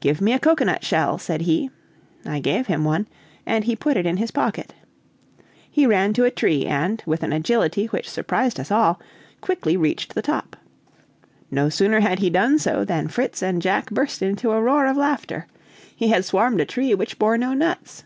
[0.00, 1.70] "Give me a cocoanut shell," said he.
[2.26, 3.06] I gave him one,
[3.46, 4.74] and he put it in his pocket.
[5.70, 8.98] He ran to a tree, and, with an agility which surprised us all,
[9.40, 10.56] quickly reached the top.
[11.52, 14.96] No sooner had he done so than Fritz and Jack burst into a roar of
[14.96, 15.46] laughter.
[15.94, 18.02] He had swarmed a tree which bore no nuts.